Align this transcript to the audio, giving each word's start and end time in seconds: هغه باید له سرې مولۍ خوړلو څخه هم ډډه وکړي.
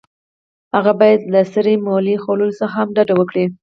هغه 0.75 0.91
باید 0.99 1.21
له 1.33 1.41
سرې 1.53 1.73
مولۍ 1.85 2.15
خوړلو 2.23 2.57
څخه 2.59 2.75
هم 2.79 2.87
ډډه 2.95 3.13
وکړي. 3.17 3.45